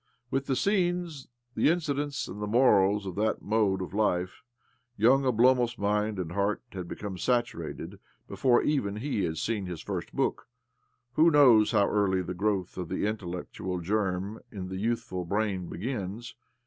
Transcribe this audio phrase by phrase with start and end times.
[0.31, 4.41] With the scenes, the inci dents, and the morals of that mode of life
[4.97, 10.11] young Obiomov's mind and heart had become satumted before even he had seen his first
[10.15, 10.47] book..
[11.13, 16.33] Who knows how early the growth of the intellectual germ in the youthful brain begins?